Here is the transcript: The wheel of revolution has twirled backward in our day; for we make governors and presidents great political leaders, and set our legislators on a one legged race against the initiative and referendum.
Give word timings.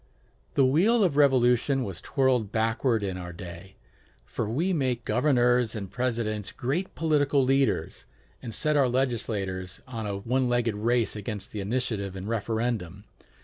The 0.55 0.65
wheel 0.65 1.03
of 1.03 1.15
revolution 1.15 1.85
has 1.85 2.01
twirled 2.01 2.51
backward 2.51 3.03
in 3.03 3.17
our 3.17 3.31
day; 3.31 3.75
for 4.25 4.49
we 4.49 4.73
make 4.73 5.05
governors 5.05 5.75
and 5.75 5.91
presidents 5.91 6.51
great 6.51 6.95
political 6.95 7.43
leaders, 7.45 8.07
and 8.41 8.51
set 8.51 8.75
our 8.75 8.89
legislators 8.89 9.79
on 9.87 10.07
a 10.07 10.17
one 10.17 10.49
legged 10.49 10.73
race 10.73 11.15
against 11.15 11.51
the 11.51 11.59
initiative 11.59 12.15
and 12.15 12.27
referendum. 12.27 13.03